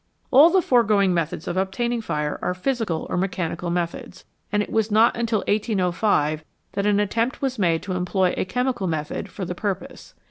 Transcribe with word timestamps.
All 0.31 0.49
the 0.49 0.63
foregoing 0.63 1.13
methods 1.13 1.47
of 1.47 1.57
obtaining 1.57 2.01
fire 2.01 2.39
are 2.41 2.55
physical 2.55 3.05
or 3.07 3.17
mechanical 3.17 3.69
methods, 3.69 4.25
and 4.51 4.63
it 4.63 4.71
was 4.71 4.89
not 4.89 5.13
till 5.27 5.41
1805 5.47 6.43
that 6.71 6.87
an 6.87 6.99
attempt 6.99 7.43
was 7.43 7.59
made 7.59 7.83
to 7.83 7.93
employ 7.93 8.33
a 8.35 8.45
chemical 8.45 8.87
method 8.87 9.29
for 9.29 9.45
the 9.45 9.53
purpose. 9.53 10.15